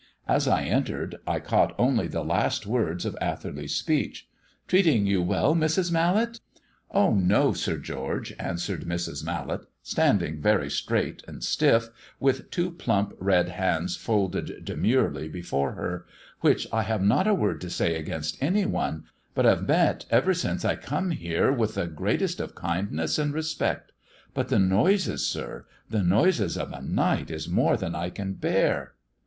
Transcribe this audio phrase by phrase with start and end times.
[0.27, 4.27] As I entered I caught only the last words of Atherley's speech"
[4.67, 5.91] treating you well, Mrs.
[5.91, 6.39] Mallet?"
[6.89, 9.23] "Oh no, Sir George," answered Mrs.
[9.23, 16.07] Mallet, standing very straight and stiff, with two plump red hands folded demurely before her;
[16.39, 19.03] "which I have not a word to say against any one,
[19.35, 23.91] but have met, ever since I come here, with the greatest of kindness and respect.
[24.33, 28.93] But the noises, sir, the noises of a night is more than I can abear."